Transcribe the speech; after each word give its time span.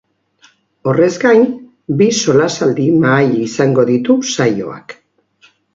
Horrez 0.91 1.13
gain, 1.23 1.45
bi 1.99 2.09
solasaldi 2.23 2.89
mahai 3.05 3.29
izango 3.45 3.89
ditu 3.95 4.21
saioak. 4.35 4.99